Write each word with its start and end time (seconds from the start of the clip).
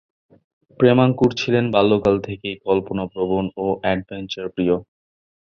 প্রেমাঙ্কুর 0.79 1.31
ছিলেন 1.35 1.65
বাল্যকাল 1.75 2.15
থেকেই 2.27 2.55
কল্পনাপ্রবণ 2.65 3.45
ও 3.57 3.65
অ্যাডভেঞ্চারপ্রিয়। 3.81 4.75